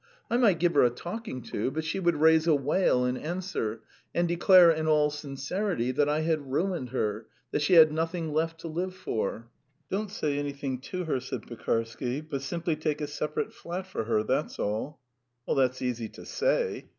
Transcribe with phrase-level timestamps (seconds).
[0.31, 3.81] I might give her a talking to, but she would raise a wail in answer,
[4.15, 8.59] and declare in all sincerity that I had ruined her, that she had nothing left
[8.61, 9.47] to live for."
[9.91, 14.23] "Don't say anything to her," said Pekarsky, "but simply take a separate flat for her,
[14.23, 14.99] that's all."
[15.47, 16.87] "That's easy to say."